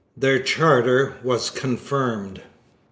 Their 0.17 0.39
charter 0.39 1.13
was 1.21 1.51
confirmed. 1.51 2.41